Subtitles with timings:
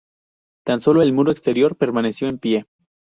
[0.65, 2.65] Tan sólo el muro exterior permaneció en pie.